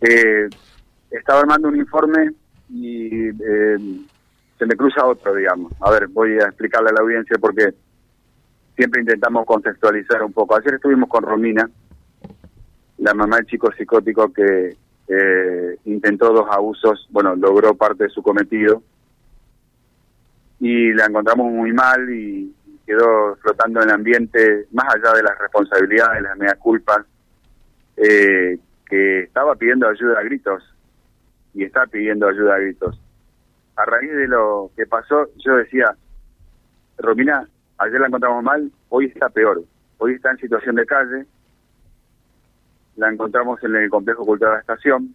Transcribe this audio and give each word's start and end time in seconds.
Eh, 0.00 0.48
estaba 1.10 1.40
armando 1.40 1.68
un 1.68 1.76
informe 1.76 2.32
y 2.68 3.28
eh, 3.28 3.76
se 4.58 4.66
me 4.66 4.76
cruza 4.76 5.06
otro, 5.06 5.34
digamos. 5.34 5.72
A 5.80 5.90
ver, 5.90 6.08
voy 6.08 6.38
a 6.38 6.46
explicarle 6.46 6.90
a 6.90 6.94
la 6.94 7.00
audiencia 7.02 7.36
porque 7.40 7.74
siempre 8.76 9.00
intentamos 9.00 9.46
contextualizar 9.46 10.22
un 10.22 10.32
poco. 10.32 10.56
Ayer 10.56 10.74
estuvimos 10.74 11.08
con 11.08 11.22
Romina, 11.22 11.68
la 12.98 13.14
mamá 13.14 13.36
del 13.36 13.46
chico 13.46 13.70
psicótico 13.72 14.32
que 14.32 14.76
eh, 15.08 15.78
intentó 15.84 16.32
dos 16.32 16.48
abusos, 16.50 17.06
bueno, 17.10 17.36
logró 17.36 17.74
parte 17.74 18.04
de 18.04 18.10
su 18.10 18.22
cometido 18.22 18.82
y 20.58 20.92
la 20.92 21.06
encontramos 21.06 21.52
muy 21.52 21.72
mal 21.72 22.10
y 22.10 22.52
quedó 22.86 23.36
flotando 23.36 23.82
en 23.82 23.88
el 23.88 23.94
ambiente, 23.94 24.66
más 24.72 24.86
allá 24.94 25.12
de 25.16 25.22
las 25.22 25.38
responsabilidades, 25.38 26.22
las 26.22 26.36
medias 26.36 26.56
culpas, 26.58 27.04
eh, 27.96 28.58
que 28.88 29.20
estaba 29.20 29.54
pidiendo 29.56 29.88
ayuda 29.88 30.20
a 30.20 30.22
gritos 30.22 30.62
y 31.54 31.64
está 31.64 31.86
pidiendo 31.86 32.28
ayuda 32.28 32.54
a 32.54 32.58
gritos. 32.58 33.00
A 33.76 33.84
raíz 33.84 34.10
de 34.12 34.28
lo 34.28 34.70
que 34.76 34.86
pasó, 34.86 35.28
yo 35.36 35.56
decía, 35.56 35.94
Romina, 36.98 37.48
ayer 37.78 38.00
la 38.00 38.06
encontramos 38.06 38.42
mal, 38.42 38.70
hoy 38.88 39.06
está 39.06 39.28
peor, 39.28 39.62
hoy 39.98 40.14
está 40.14 40.30
en 40.30 40.38
situación 40.38 40.76
de 40.76 40.86
calle, 40.86 41.26
la 42.96 43.10
encontramos 43.10 43.62
en 43.62 43.76
el 43.76 43.90
complejo 43.90 44.24
cultural 44.24 44.52
de 44.52 44.56
la 44.56 44.60
estación, 44.60 45.14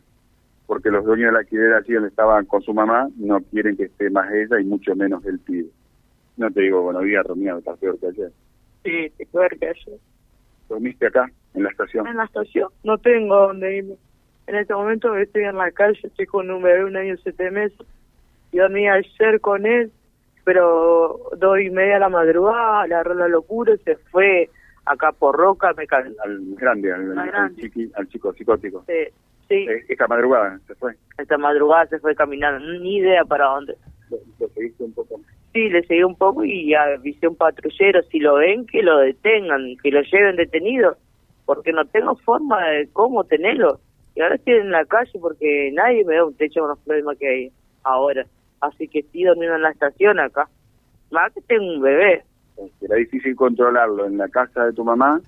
porque 0.68 0.92
los 0.92 1.04
dueños 1.06 1.28
de 1.28 1.32
la 1.34 1.40
alquiler 1.40 1.74
allí 1.74 1.94
donde 1.94 2.10
estaban 2.10 2.46
con 2.46 2.62
su 2.62 2.74
mamá 2.74 3.08
no 3.18 3.40
quieren 3.42 3.76
que 3.76 3.84
esté 3.84 4.10
más 4.10 4.32
ella 4.32 4.60
y 4.60 4.64
mucho 4.64 4.96
menos 4.96 5.26
el 5.26 5.40
pibe. 5.40 5.70
No 6.38 6.52
te 6.52 6.62
digo 6.62 6.82
buenos 6.84 7.04
días, 7.04 7.26
Romina, 7.26 7.58
estás 7.58 7.78
peor 7.80 8.00
que 8.00 8.08
ayer. 8.08 8.32
Sí, 8.84 9.26
peor 9.32 9.58
que 9.58 9.68
ayer. 9.68 10.00
¿Dormiste 10.72 11.08
acá, 11.08 11.30
en 11.54 11.64
la 11.64 11.70
estación? 11.70 12.08
En 12.08 12.16
la 12.16 12.24
estación. 12.24 12.70
No 12.86 12.98
tengo 12.98 13.36
dónde 13.48 13.76
irme. 13.76 13.96
En 14.48 14.56
este 14.56 14.74
momento 14.74 15.14
estoy 15.18 15.44
en 15.44 15.58
la 15.58 15.70
calle, 15.72 16.00
estoy 16.02 16.26
con 16.26 16.50
un 16.50 16.64
bebé 16.64 16.86
un 16.86 16.96
año 16.96 17.14
y 17.14 17.18
siete 17.18 17.52
meses. 17.52 17.78
Yo 18.54 18.64
dormí 18.64 18.88
ayer 18.88 19.42
con 19.42 19.66
él, 19.66 19.92
pero 20.46 21.20
dos 21.38 21.60
y 21.60 21.70
media 21.70 21.96
de 21.96 22.00
la 22.00 22.10
madrugada, 22.10 22.88
le 22.88 22.96
agarró 22.96 23.16
la 23.16 23.28
locura, 23.28 23.76
se 23.84 23.98
fue 23.98 24.50
acá 24.86 25.12
por 25.12 25.36
Roca, 25.36 25.74
me 25.74 25.86
Al, 26.24 26.40
grande, 26.56 26.94
al, 26.94 27.18
al, 27.20 27.54
al 27.94 28.08
chico 28.08 28.34
psicótico. 28.34 28.86
Sí, 28.88 29.14
sí. 29.50 29.56
Eh, 29.56 29.86
esta 29.90 30.08
madrugada 30.08 30.58
se 30.68 30.76
fue. 30.76 30.96
Esta 31.18 31.38
madrugada 31.38 31.86
se 31.88 32.00
fue 32.00 32.16
caminando, 32.16 32.66
ni 32.80 32.98
idea 32.98 33.26
para 33.26 33.46
dónde. 33.46 33.76
Lo, 34.10 34.18
lo 34.40 34.48
seguiste 34.54 34.86
un 34.86 34.94
poco. 34.94 35.20
Sí, 35.54 35.70
le 35.70 35.84
seguí 35.84 36.04
un 36.04 36.16
poco 36.16 36.46
y 36.46 36.74
avisé 36.74 37.28
un 37.28 37.36
patrullero, 37.36 38.02
si 38.04 38.20
lo 38.20 38.36
ven, 38.36 38.66
que 38.66 38.82
lo 38.82 39.00
detengan, 39.00 39.76
que 39.84 39.92
lo 39.92 40.02
lleven 40.02 40.38
detenido, 40.38 40.96
porque 41.46 41.74
no 41.74 41.86
tengo 41.86 42.16
forma 42.16 42.66
de 42.70 42.88
cómo 42.94 43.24
tenerlo. 43.26 43.80
Y 44.16 44.22
ahora 44.22 44.36
estoy 44.36 44.54
en 44.56 44.72
la 44.72 44.86
calle 44.86 45.12
porque 45.20 45.72
nadie 45.74 46.06
me 46.06 46.16
da 46.16 46.26
un 46.26 46.36
techo 46.36 46.62
con 46.62 46.70
los 46.70 46.80
problemas 46.80 47.18
que 47.18 47.28
hay 47.28 47.52
ahora. 47.84 48.26
Así 48.62 48.88
que 48.88 49.00
estoy 49.00 49.24
dormiendo 49.24 49.56
en 49.56 49.64
la 49.64 49.72
estación 49.72 50.20
acá. 50.20 50.48
Más 51.12 51.34
que 51.34 51.42
tengo 51.42 51.66
un 51.66 51.82
bebé. 51.82 52.24
Era 52.82 52.96
difícil 52.96 53.36
controlarlo 53.36 54.06
en 54.06 54.18
la 54.18 54.30
casa 54.30 54.66
de 54.66 54.74
tu 54.74 54.84
mamá, 54.84 55.20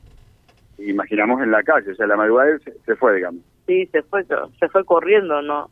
imaginamos 0.78 1.42
en 1.42 1.52
la 1.52 1.64
calle, 1.64 1.92
o 1.92 1.96
sea, 1.96 2.06
la 2.06 2.16
madrugada 2.16 2.58
se, 2.60 2.74
se 2.86 2.96
fue, 2.96 3.16
digamos. 3.16 3.42
Sí, 3.66 3.86
se 3.88 4.04
fue, 4.04 4.24
se 4.26 4.70
fue 4.70 4.86
corriendo, 4.86 5.42
no 5.42 5.70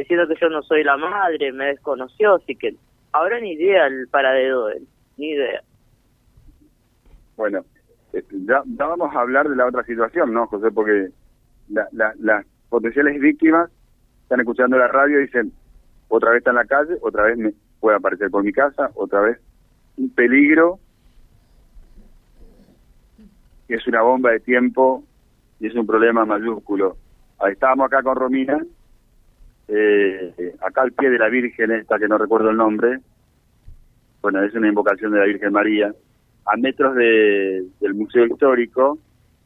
diciendo 0.00 0.26
que 0.26 0.40
yo 0.40 0.48
no 0.48 0.62
soy 0.62 0.82
la 0.82 0.96
madre, 0.96 1.52
me 1.52 1.66
desconoció, 1.66 2.36
así 2.36 2.56
que 2.56 2.74
ahora 3.12 3.40
ni 3.40 3.52
idea 3.52 3.86
el 3.86 4.08
paradero 4.08 4.66
de 4.66 4.76
él, 4.76 4.88
ni 5.16 5.30
idea. 5.30 5.62
Bueno, 7.36 7.64
este, 8.12 8.36
ya, 8.44 8.62
vamos 8.66 9.14
a 9.14 9.20
hablar 9.20 9.48
de 9.48 9.56
la 9.56 9.66
otra 9.66 9.84
situación, 9.84 10.32
¿no, 10.32 10.46
José? 10.46 10.70
Porque 10.70 11.10
la, 11.68 11.88
la, 11.92 12.14
las 12.18 12.46
potenciales 12.68 13.20
víctimas 13.20 13.70
están 14.22 14.40
escuchando 14.40 14.78
la 14.78 14.88
radio 14.88 15.18
y 15.18 15.26
dicen, 15.26 15.52
otra 16.08 16.30
vez 16.30 16.38
está 16.38 16.50
en 16.50 16.56
la 16.56 16.64
calle, 16.64 16.96
otra 17.02 17.24
vez 17.24 17.38
me 17.38 17.52
puede 17.80 17.96
aparecer 17.96 18.30
por 18.30 18.44
mi 18.44 18.52
casa, 18.52 18.90
otra 18.94 19.20
vez 19.20 19.38
un 19.96 20.10
peligro, 20.10 20.78
es 23.68 23.86
una 23.86 24.02
bomba 24.02 24.30
de 24.30 24.40
tiempo 24.40 25.04
y 25.60 25.68
es 25.68 25.74
un 25.74 25.86
problema 25.86 26.24
mayúsculo. 26.24 26.96
Ahí 27.38 27.52
estábamos 27.52 27.86
acá 27.86 28.02
con 28.02 28.16
Romina, 28.16 28.64
eh, 29.72 30.54
acá 30.60 30.82
al 30.82 30.92
pie 30.92 31.10
de 31.10 31.18
la 31.18 31.28
Virgen 31.28 31.70
esta 31.70 31.98
que 31.98 32.08
no 32.08 32.18
recuerdo 32.18 32.50
el 32.50 32.56
nombre, 32.56 32.98
bueno, 34.20 34.42
es 34.42 34.54
una 34.54 34.68
invocación 34.68 35.12
de 35.12 35.18
la 35.18 35.26
Virgen 35.26 35.52
María, 35.52 35.94
a 36.46 36.56
metros 36.56 36.94
de, 36.96 37.64
del 37.80 37.94
Museo 37.94 38.26
Histórico, 38.26 38.98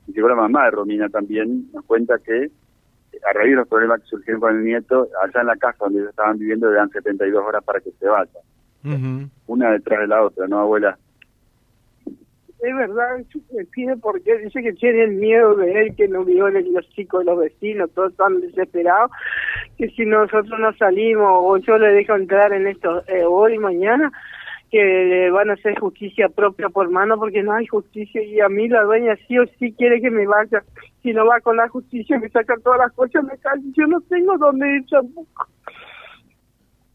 y 0.07 0.13
llegó 0.13 0.29
la 0.29 0.35
mamá 0.35 0.65
de 0.65 0.71
Romina 0.73 1.09
también, 1.09 1.71
nos 1.73 1.85
cuenta 1.85 2.19
que 2.19 2.51
a 3.29 3.33
raíz 3.33 3.51
de 3.51 3.57
los 3.57 3.69
problemas 3.69 4.01
que 4.01 4.09
surgieron 4.09 4.41
con 4.41 4.57
el 4.57 4.65
nieto, 4.65 5.09
allá 5.23 5.41
en 5.41 5.47
la 5.47 5.57
casa 5.57 5.85
donde 5.85 6.01
ellos 6.01 6.11
estaban 6.11 6.39
viviendo, 6.39 6.71
le 6.71 6.77
dan 6.77 6.91
72 6.91 7.45
horas 7.45 7.63
para 7.65 7.81
que 7.81 7.91
se 7.93 8.07
vaya. 8.07 8.41
Una 9.47 9.71
detrás 9.71 10.01
de 10.01 10.07
la 10.09 10.23
otra, 10.23 10.47
¿no, 10.47 10.59
abuela? 10.59 10.99
Es 12.61 12.75
verdad, 12.75 13.19
me 13.53 13.65
pide 13.67 13.97
porque 13.97 14.39
dice 14.39 14.63
que 14.63 14.73
tiene 14.73 15.05
el 15.05 15.17
miedo 15.17 15.55
de 15.55 15.81
él, 15.81 15.97
que 15.97 16.09
no 16.09 16.25
violen 16.25 16.73
los 16.73 16.89
chicos, 16.91 17.25
los 17.25 17.39
vecinos, 17.39 17.91
todos 17.95 18.13
están 18.13 18.41
desesperados, 18.41 19.11
que 19.77 19.91
si 19.91 20.07
nosotros 20.07 20.59
no 20.59 20.73
salimos 20.75 21.31
o 21.31 21.57
yo 21.59 21.77
le 21.77 21.89
dejo 21.89 22.15
entrar 22.15 22.53
en 22.53 22.67
esto 22.67 23.03
eh, 23.09 23.25
hoy 23.25 23.55
y 23.55 23.59
mañana, 23.59 24.11
que 24.71 25.31
van 25.31 25.51
a 25.51 25.53
hacer 25.53 25.79
justicia 25.79 26.29
propia 26.29 26.69
por 26.69 26.91
mano 26.91 27.17
porque 27.17 27.43
no 27.43 27.53
hay 27.53 27.67
justicia 27.67 28.21
y 28.23 28.41
a 28.41 28.49
mí 28.49 28.69
la 28.69 28.83
dueña 28.83 29.15
sí 29.29 29.39
o 29.39 29.47
sí 29.59 29.73
quiere 29.73 30.01
que 30.01 30.11
me 30.11 30.27
vaya. 30.27 30.65
Si 31.03 31.13
no 31.13 31.27
va 31.27 31.41
con 31.41 31.57
la 31.57 31.69
justicia 31.69 32.19
me 32.19 32.29
sacan 32.31 32.61
todas 32.61 32.81
las 32.81 32.93
cosas, 32.93 33.23
me 33.23 33.39
caen. 33.39 33.73
Yo 33.77 33.87
no 33.87 34.01
tengo 34.01 34.37
dónde 34.37 34.77
ir 34.77 34.87
tampoco. 34.87 35.47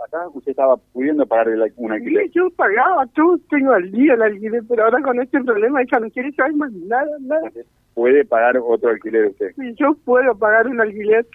Acá 0.06 0.28
usted 0.34 0.52
estaba 0.52 0.78
pudiendo 0.94 1.26
pagar 1.26 1.50
el, 1.50 1.74
un 1.76 1.92
alquiler. 1.92 2.26
Sí, 2.26 2.32
yo 2.36 2.50
pagaba, 2.56 3.06
todo 3.08 3.38
tengo 3.50 3.74
al 3.74 3.92
día 3.92 4.14
el 4.14 4.22
alquiler, 4.22 4.64
pero 4.68 4.86
ahora 4.86 5.02
con 5.02 5.20
este 5.20 5.42
problema 5.44 5.82
ella 5.82 6.00
no 6.00 6.10
quiere 6.10 6.32
saber 6.32 6.54
más 6.54 6.72
nada, 6.72 7.10
nada. 7.22 7.50
¿Puede 7.94 8.24
pagar 8.24 8.56
otro 8.58 8.92
alquiler 8.92 9.26
usted? 9.26 9.52
Sí, 9.58 9.74
yo 9.78 9.94
puedo 10.06 10.34
pagar 10.38 10.68
un 10.68 10.80
alquiler. 10.80 11.26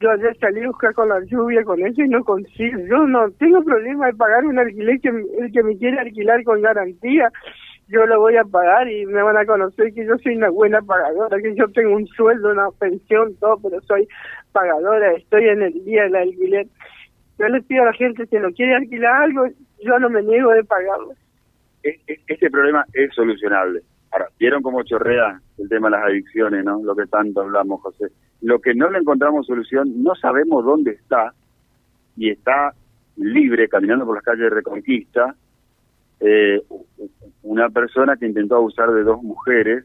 Yo 0.00 0.10
ayer 0.10 0.34
salí 0.38 0.62
a 0.62 0.68
buscar 0.68 0.94
con 0.94 1.08
la 1.10 1.20
lluvia 1.24 1.62
con 1.64 1.84
eso 1.84 2.02
y 2.02 2.08
no 2.08 2.24
consigo. 2.24 2.78
Yo 2.88 3.06
no 3.06 3.30
tengo 3.32 3.62
problema 3.62 4.06
de 4.06 4.14
pagar 4.14 4.46
un 4.46 4.58
alquiler 4.58 5.00
que 5.00 5.08
el 5.08 5.52
que 5.52 5.62
me 5.62 5.76
quiere 5.76 5.98
alquilar 5.98 6.42
con 6.44 6.62
garantía. 6.62 7.30
Yo 7.88 8.06
lo 8.06 8.20
voy 8.20 8.36
a 8.36 8.44
pagar 8.44 8.90
y 8.90 9.04
me 9.04 9.22
van 9.22 9.36
a 9.36 9.44
conocer 9.44 9.92
que 9.92 10.06
yo 10.06 10.16
soy 10.22 10.36
una 10.36 10.48
buena 10.48 10.80
pagadora, 10.80 11.36
que 11.42 11.54
yo 11.54 11.68
tengo 11.68 11.94
un 11.94 12.06
sueldo, 12.06 12.52
una 12.52 12.70
pensión, 12.78 13.36
todo, 13.36 13.58
pero 13.62 13.82
soy 13.82 14.08
pagadora, 14.52 15.12
estoy 15.12 15.48
en 15.48 15.60
el 15.60 15.84
día 15.84 16.04
del 16.04 16.16
alquiler. 16.16 16.66
Yo 17.38 17.48
le 17.48 17.62
pido 17.62 17.82
a 17.82 17.86
la 17.86 17.92
gente 17.92 18.26
que 18.26 18.40
no 18.40 18.50
quiere 18.52 18.74
alquilar 18.74 19.22
algo, 19.22 19.46
yo 19.84 19.98
no 19.98 20.08
me 20.10 20.22
niego 20.22 20.50
de 20.52 20.64
pagarlo. 20.64 21.12
Este 21.82 22.50
problema 22.50 22.84
es 22.92 23.12
solucionable. 23.14 23.82
Ahora, 24.12 24.28
vieron 24.38 24.62
cómo 24.62 24.82
chorrea 24.84 25.40
el 25.58 25.68
tema 25.68 25.88
de 25.88 25.96
las 25.96 26.06
adicciones, 26.06 26.64
¿no? 26.64 26.80
Lo 26.82 26.94
que 26.94 27.06
tanto 27.06 27.40
hablamos, 27.40 27.82
José. 27.82 28.06
Lo 28.42 28.60
que 28.60 28.74
no 28.74 28.88
le 28.90 28.98
encontramos 28.98 29.46
solución, 29.46 30.02
no 30.02 30.14
sabemos 30.14 30.64
dónde 30.64 30.92
está 30.92 31.34
y 32.16 32.30
está 32.30 32.72
libre 33.16 33.68
caminando 33.68 34.06
por 34.06 34.14
las 34.14 34.24
calles 34.24 34.44
de 34.44 34.50
Reconquista 34.50 35.34
eh, 36.20 36.62
una 37.42 37.68
persona 37.68 38.16
que 38.16 38.26
intentó 38.26 38.56
abusar 38.56 38.90
de 38.92 39.02
dos 39.02 39.22
mujeres, 39.22 39.84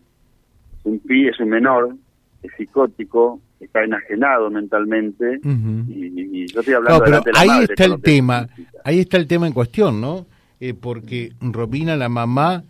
un 0.86 1.00
pi 1.00 1.28
es 1.28 1.40
un 1.40 1.50
menor, 1.50 1.96
es 2.42 2.52
psicótico, 2.56 3.42
está 3.60 3.84
enajenado 3.84 4.50
mentalmente 4.50 5.40
y, 5.44 6.44
y, 6.44 6.48
yo 6.48 6.62
estoy 6.62 6.76
hablando 6.76 7.06
no, 7.06 7.22
de 7.22 7.32
la 7.34 7.40
ahí 7.40 7.48
madre, 7.48 7.66
está 7.70 7.86
el 7.86 8.02
tema, 8.02 8.48
ahí 8.84 9.00
está 9.00 9.18
el 9.18 9.28
tema 9.28 9.48
en 9.48 9.54
cuestión, 9.54 10.00
¿no? 10.00 10.28
Eh, 10.60 10.74
porque 10.74 11.32
Robina, 11.42 11.96
la 11.96 12.10
mamá, 12.10 12.64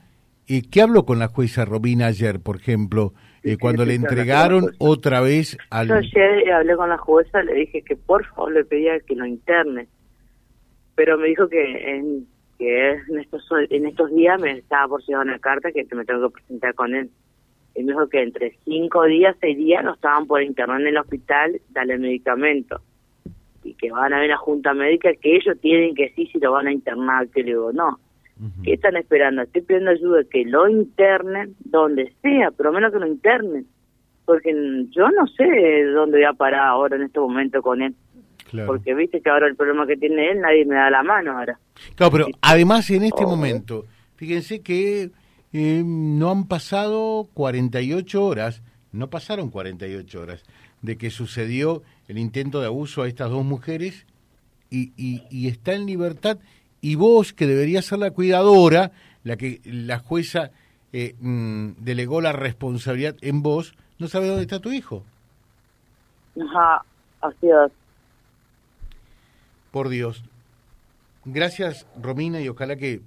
eh, 0.47 0.63
¿qué 0.69 0.81
habló 0.81 1.05
con 1.05 1.19
la 1.19 1.27
jueza 1.27 1.65
Robina 1.65 2.07
ayer, 2.07 2.39
por 2.39 2.57
ejemplo? 2.57 3.13
Eh, 3.43 3.57
cuando 3.57 3.85
le 3.85 3.95
entregaron 3.95 4.71
otra 4.79 5.21
vez 5.21 5.57
al... 5.69 5.87
Yo 5.87 5.95
ayer 5.95 6.51
hablé 6.51 6.75
con 6.75 6.89
la 6.89 6.97
jueza, 6.97 7.41
le 7.41 7.53
dije 7.53 7.81
que 7.83 7.95
por 7.95 8.25
favor 8.25 8.51
le 8.51 8.65
pedía 8.65 8.99
que 8.99 9.15
lo 9.15 9.25
interne, 9.25 9.87
pero 10.95 11.17
me 11.17 11.27
dijo 11.29 11.47
que 11.47 11.95
en, 11.95 12.27
que 12.57 12.91
en 12.91 13.19
estos 13.19 13.47
en 13.69 13.85
estos 13.85 14.13
días 14.13 14.39
me 14.41 14.51
estaba 14.57 14.89
por 14.89 15.03
llegar 15.05 15.25
una 15.25 15.39
carta 15.39 15.71
que 15.71 15.87
me 15.95 16.03
tengo 16.03 16.29
que 16.29 16.33
presentar 16.33 16.73
con 16.75 16.93
él. 16.93 17.09
Y 17.75 17.83
me 17.83 17.93
dijo 17.93 18.07
que 18.09 18.23
entre 18.23 18.57
cinco 18.65 19.03
días, 19.05 19.35
seis 19.39 19.57
días, 19.57 19.83
no 19.83 19.93
estaban 19.93 20.27
por 20.27 20.41
internar 20.41 20.81
en 20.81 20.87
el 20.87 20.97
hospital, 20.97 21.61
darle 21.69 21.97
medicamento. 21.97 22.81
Y 23.63 23.73
que 23.75 23.91
van 23.91 24.13
a 24.13 24.19
ver 24.19 24.29
la 24.29 24.37
junta 24.37 24.73
médica 24.73 25.13
que 25.13 25.35
ellos 25.35 25.57
tienen 25.61 25.95
que 25.95 26.09
sí 26.15 26.27
si 26.27 26.39
lo 26.39 26.51
van 26.51 26.67
a 26.67 26.71
internar. 26.71 27.27
Que 27.29 27.41
le 27.41 27.51
digo, 27.51 27.71
no. 27.71 27.99
¿Qué 28.63 28.73
están 28.73 28.95
esperando? 28.95 29.41
Estoy 29.41 29.61
pidiendo 29.63 29.91
ayuda 29.91 30.21
que 30.31 30.45
lo 30.45 30.69
internen 30.69 31.55
donde 31.59 32.13
sea, 32.21 32.51
pero 32.51 32.71
menos 32.71 32.93
que 32.93 32.99
lo 32.99 33.07
internen. 33.07 33.65
Porque 34.25 34.53
yo 34.91 35.09
no 35.09 35.27
sé 35.27 35.83
dónde 35.93 36.19
voy 36.19 36.25
a 36.25 36.33
parar 36.33 36.67
ahora 36.67 36.95
en 36.95 37.01
este 37.03 37.19
momento 37.19 37.61
con 37.61 37.81
él. 37.81 37.93
Claro. 38.49 38.67
Porque 38.67 38.93
viste 38.95 39.19
que 39.21 39.29
ahora 39.29 39.47
el 39.47 39.55
problema 39.57 39.85
que 39.85 39.97
tiene 39.97 40.31
él, 40.31 40.39
nadie 40.39 40.65
me 40.65 40.75
da 40.75 40.89
la 40.89 41.03
mano 41.03 41.37
ahora. 41.37 41.59
Claro, 41.95 42.11
pero 42.13 42.25
además 42.41 42.89
en 42.91 43.03
este 43.03 43.25
Oh. 43.25 43.29
momento, 43.29 43.85
fíjense 44.15 44.61
que 44.63 45.09
eh, 45.53 45.83
no 45.85 46.31
han 46.31 46.45
pasado 46.45 47.27
48 47.33 48.23
horas, 48.23 48.61
no 48.91 49.09
pasaron 49.09 49.49
48 49.49 50.21
horas 50.21 50.43
de 50.81 50.97
que 50.97 51.09
sucedió 51.09 51.83
el 52.07 52.17
intento 52.17 52.59
de 52.59 52.67
abuso 52.67 53.01
a 53.01 53.07
estas 53.07 53.29
dos 53.29 53.43
mujeres 53.43 54.05
y, 54.69 54.91
y, 54.97 55.47
está 55.47 55.73
en 55.73 55.87
libertad 55.87 56.37
y 56.79 56.95
vos 56.95 57.33
que 57.33 57.47
deberías 57.47 57.85
ser 57.85 57.99
la 57.99 58.11
cuidadora, 58.11 58.91
la 59.23 59.35
que 59.35 59.61
la 59.65 59.97
jueza 59.99 60.51
eh, 60.93 61.15
mm, 61.19 61.71
delegó 61.79 62.21
la 62.21 62.31
responsabilidad 62.31 63.15
en 63.21 63.41
vos, 63.41 63.73
no 63.97 64.07
sabes 64.07 64.29
dónde 64.29 64.43
está 64.43 64.59
tu 64.59 64.71
hijo. 64.71 65.03
Ajá, 66.39 66.83
así 67.21 67.47
es. 67.47 67.71
Por 69.71 69.89
Dios. 69.89 70.23
Gracias, 71.25 71.85
Romina, 71.99 72.39
y 72.39 72.47
ojalá 72.47 72.75
que 72.75 73.01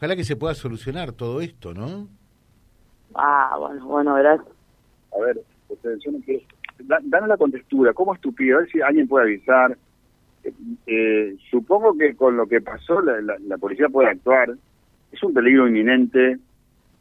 ojalá 0.00 0.16
que 0.16 0.24
se 0.24 0.34
pueda 0.36 0.54
solucionar 0.54 1.12
todo 1.12 1.42
esto, 1.42 1.74
¿no? 1.74 2.08
Ah, 3.14 3.54
bueno, 3.58 3.84
bueno, 3.84 4.14
gracias. 4.14 4.48
A 5.14 5.20
ver, 5.20 5.40
yo 6.02 6.12
no 6.12 6.18
quiero... 6.24 6.42
danos 7.04 7.28
la 7.28 7.36
contextura, 7.36 7.92
¿cómo 7.92 8.14
es 8.14 8.20
tu 8.22 8.32
pibe? 8.32 8.54
A 8.54 8.58
ver 8.60 8.70
si 8.70 8.80
alguien 8.80 9.06
puede 9.06 9.26
avisar. 9.26 9.76
Eh, 10.42 10.52
eh, 10.86 11.36
supongo 11.50 11.98
que 11.98 12.16
con 12.16 12.34
lo 12.34 12.46
que 12.46 12.62
pasó 12.62 13.02
la, 13.02 13.20
la, 13.20 13.58
policía 13.58 13.90
puede 13.90 14.08
actuar. 14.08 14.54
Es 15.12 15.22
un 15.22 15.34
peligro 15.34 15.68
inminente. 15.68 16.38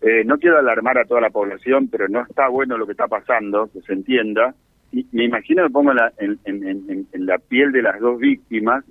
Eh, 0.01 0.25
no 0.25 0.37
quiero 0.37 0.59
alarmar 0.59 0.97
a 0.97 1.05
toda 1.05 1.21
la 1.21 1.29
población, 1.29 1.87
pero 1.87 2.09
no 2.09 2.23
está 2.23 2.49
bueno 2.49 2.77
lo 2.77 2.85
que 2.85 2.91
está 2.91 3.07
pasando, 3.07 3.69
que 3.71 3.79
se 3.79 3.93
entienda. 3.93 4.53
Y 4.91 5.05
me 5.13 5.23
imagino, 5.23 5.63
me 5.63 5.69
pongo 5.69 5.93
en, 6.17 6.37
en, 6.43 7.07
en, 7.13 7.25
la 7.25 7.37
piel 7.37 7.71
de 7.71 7.81
las 7.81 7.97
dos 8.01 8.19
víctimas. 8.19 8.83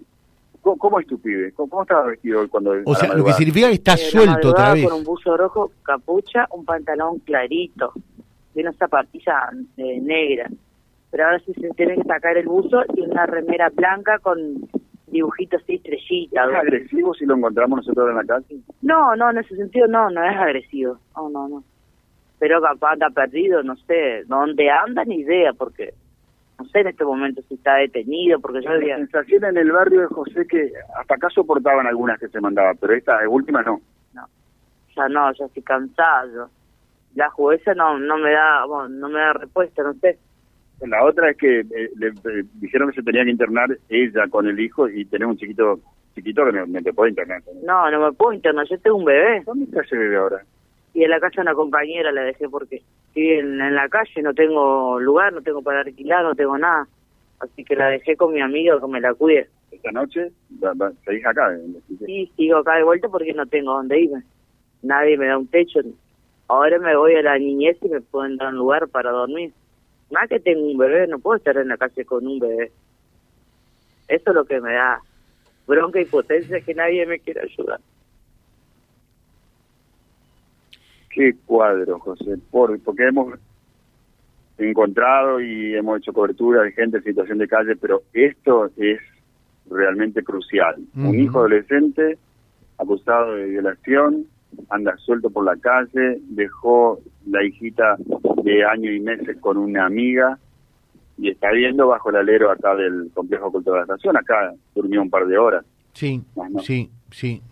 ¿Cómo, 0.77 1.01
es 1.01 1.07
tu 1.07 1.19
pibe? 1.21 1.53
¿Cómo, 1.53 1.83
estaba 1.83 2.07
vestido 2.07 2.49
cuando.? 2.49 2.75
O 2.85 2.95
sea, 2.95 3.15
lo 3.15 3.25
que 3.25 3.33
significa 3.33 3.69
que 3.69 3.75
está 3.75 3.97
suelto 3.97 4.51
otra 4.51 4.75
vez. 4.75 4.85
Con 4.89 4.99
un 4.99 5.05
buzo 5.05 5.37
rojo, 5.37 5.73
capucha, 5.83 6.47
un 6.51 6.65
pantalón 6.65 7.19
clarito, 7.21 7.93
de 8.55 8.63
una 8.63 8.73
zapatilla 8.73 9.51
negra. 9.77 10.49
Pero 11.11 11.25
ahora 11.25 11.39
sí 11.41 11.53
se 11.55 11.71
tiene 11.71 11.97
que 11.97 12.05
sacar 12.05 12.37
el 12.37 12.47
buzo 12.47 12.83
y 12.95 13.01
una 13.01 13.25
remera 13.27 13.71
blanca 13.71 14.19
con 14.19 14.69
dibujitos 15.07 15.63
y 15.67 15.77
estrellitas. 15.77 16.51
¿Es 16.51 16.57
agresivo 16.57 17.15
si 17.15 17.25
lo 17.25 17.37
encontramos 17.37 17.79
nosotros 17.79 18.11
en 18.11 18.17
la 18.17 18.25
calle? 18.25 18.61
No, 18.83 19.17
no, 19.17 19.31
en 19.31 19.39
ese 19.39 19.57
sentido 19.57 19.87
no, 19.87 20.11
no 20.11 20.23
es 20.23 20.37
agresivo. 20.37 20.99
No, 21.17 21.31
no, 21.31 21.49
no. 21.49 21.65
Pero 22.39 22.61
capaz 22.61 22.93
anda 22.93 23.11
perdido, 23.11 23.63
no 23.63 23.75
sé, 23.77 24.25
dónde 24.27 24.71
anda 24.71 25.05
ni 25.05 25.17
idea, 25.17 25.53
porque 25.53 25.95
no 26.59 26.65
sé 26.67 26.81
en 26.81 26.89
este 26.89 27.05
momento 27.05 27.41
si 27.49 27.55
está 27.55 27.77
detenido, 27.77 28.41
porque 28.41 28.63
yo 28.63 28.71
había... 28.71 28.97
sensación 28.97 29.45
en 29.45 29.57
el 29.59 29.71
barrio 29.71 30.01
de 30.01 30.07
José 30.07 30.47
que 30.47 30.73
hasta 30.99 31.15
acá 31.15 31.29
soportaban 31.31 31.87
algunas 31.87 32.19
que 32.19 32.29
se 32.29 32.41
mandaban, 32.41 32.77
pero 32.81 32.95
esta 32.95 33.29
última 33.29 33.63
no. 33.63 33.81
No, 34.13 34.27
ya 34.97 35.09
no, 35.09 35.33
ya 35.33 35.45
estoy 35.47 35.63
cansado. 35.63 36.51
La 37.15 37.31
jueza 37.31 37.75
no 37.75 37.99
no 37.99 38.19
me 38.19 38.33
da 38.33 38.65
no 38.89 39.09
me 39.09 39.19
da 39.19 39.33
respuesta, 39.35 39.83
no 39.83 39.95
sé. 39.95 40.19
La 40.81 41.05
otra 41.05 41.31
es 41.31 41.37
que 41.37 41.61
eh, 41.61 41.91
le, 41.97 42.13
dijeron 42.55 42.91
que 42.91 42.97
se 42.97 43.03
tenía 43.03 43.25
que 43.25 43.31
internar 43.31 43.77
ella 43.89 44.29
con 44.29 44.47
el 44.47 44.61
hijo 44.61 44.89
y 44.89 45.05
tener 45.05 45.27
un 45.27 45.37
chiquito 45.37 45.81
chiquito 46.15 46.45
que 46.45 46.53
no, 46.53 46.83
te 46.83 46.93
puede 46.93 47.11
internar. 47.11 47.43
No, 47.65 47.91
no 47.91 48.01
me 48.01 48.13
puedo 48.13 48.33
internar, 48.33 48.67
yo 48.69 48.79
tengo 48.79 48.97
un 48.97 49.05
bebé. 49.05 49.43
¿Dónde 49.45 49.65
está 49.65 49.83
ese 49.83 49.97
bebé 49.97 50.17
ahora? 50.17 50.43
Y 50.95 51.05
en 51.05 51.11
la 51.11 51.21
casa 51.21 51.43
una 51.43 51.55
compañera 51.55 52.13
la 52.13 52.23
dejé 52.23 52.49
porque 52.49 52.83
estoy 53.09 53.31
en, 53.33 53.59
la 53.59 53.89
calle, 53.89 54.23
no 54.23 54.35
tengo 54.35 54.99
lugar, 55.01 55.33
no 55.33 55.43
tengo 55.43 55.63
para 55.63 55.81
alquilar, 55.81 56.25
no 56.25 56.35
tengo 56.35 56.57
nada. 56.59 56.87
Así 57.41 57.65
que 57.65 57.77
la 57.77 57.89
dejé 57.89 58.17
con 58.17 58.33
mi 58.33 58.41
amigo 58.41 58.81
que 58.81 58.87
me 58.87 59.01
la 59.01 59.15
cuide. 59.15 59.49
¿Esta 59.71 59.93
noche 59.93 60.33
seguís 61.05 61.27
acá? 61.27 61.57
Sí, 62.05 62.33
sigo 62.37 62.59
acá 62.59 62.77
de 62.77 62.85
vuelta 62.85 63.09
porque 63.09 63.33
no 63.33 63.47
tengo 63.47 63.75
dónde 63.75 64.01
irme. 64.01 64.23
Nadie 64.83 65.17
me 65.17 65.27
da 65.27 65.39
un 65.39 65.47
techo. 65.47 65.81
Ahora 66.49 66.79
me 66.79 66.97
voy 66.97 67.15
a 67.15 67.23
la 67.23 67.39
niñez 67.39 67.77
y 67.83 67.89
me 67.89 68.01
pueden 68.01 68.37
dar 68.39 68.49
un 68.49 68.57
lugar 68.57 68.89
para 68.89 69.11
dormir. 69.11 69.53
Más 70.11 70.29
que 70.29 70.41
tengo 70.41 70.63
un 70.63 70.79
bebé, 70.79 71.07
no 71.07 71.19
puedo 71.19 71.37
estar 71.37 71.57
en 71.59 71.69
la 71.69 71.77
calle 71.77 72.05
con 72.05 72.27
un 72.27 72.39
bebé. 72.39 72.73
Eso 74.09 74.31
es 74.31 74.35
lo 74.35 74.45
que 74.47 74.61
me 74.61 74.73
da 74.73 75.03
bronca 75.67 76.01
y 76.01 76.07
potencia, 76.07 76.61
que 76.61 76.75
nadie 76.75 77.05
me 77.05 77.21
quiera 77.21 77.43
ayudar. 77.43 77.81
Qué 81.19 81.35
cuadro, 81.47 81.99
José, 81.99 82.39
Por, 82.49 82.79
porque 82.79 83.09
hemos 83.09 83.35
encontrado 84.57 85.41
y 85.41 85.75
hemos 85.75 85.99
hecho 85.99 86.13
cobertura 86.13 86.63
de 86.63 86.71
gente 86.71 86.99
en 86.99 87.03
situación 87.03 87.39
de 87.39 87.49
calle, 87.49 87.75
pero 87.75 88.05
esto 88.13 88.71
es 88.77 89.01
realmente 89.69 90.23
crucial. 90.23 90.77
Un 90.95 91.19
hijo 91.19 91.41
adolescente 91.41 92.19
acusado 92.79 93.35
de 93.35 93.47
violación, 93.47 94.27
anda 94.71 94.97
suelto 94.99 95.29
por 95.29 95.45
la 95.45 95.57
calle, 95.57 96.21
dejó 96.29 97.01
la 97.29 97.45
hijita 97.45 97.97
de 98.45 98.65
año 98.65 98.93
y 98.93 99.01
meses 99.01 99.39
con 99.41 99.57
una 99.57 99.87
amiga 99.87 100.39
y 101.17 101.31
está 101.31 101.51
viendo 101.51 101.89
bajo 101.89 102.11
el 102.11 102.17
alero 102.17 102.53
acá 102.53 102.77
del 102.77 103.11
complejo 103.13 103.51
cultural 103.51 103.83
de 103.83 103.89
la 103.89 103.95
estación, 103.97 104.17
acá 104.17 104.55
durmió 104.73 105.03
un 105.03 105.11
par 105.11 105.27
de 105.27 105.37
horas. 105.37 105.65
Sí, 105.95 106.23
sí, 106.63 106.93
sí. 107.11 107.43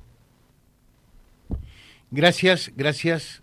Gracias, 2.12 2.72
gracias. 2.76 3.42